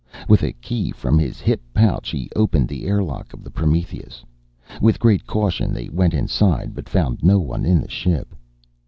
With 0.27 0.41
a 0.41 0.53
key 0.53 0.89
from 0.89 1.19
his 1.19 1.39
hip 1.41 1.61
pouch, 1.75 2.09
he 2.09 2.27
opened 2.35 2.67
the 2.67 2.85
airlock 2.87 3.33
of 3.33 3.43
the 3.43 3.51
Prometheus. 3.51 4.25
With 4.81 4.97
great 4.97 5.27
caution 5.27 5.73
they 5.75 5.89
went 5.89 6.15
inside 6.15 6.73
but 6.73 6.89
found 6.89 7.21
no 7.23 7.37
one 7.39 7.65
in 7.67 7.79
the 7.79 7.87
ship. 7.87 8.33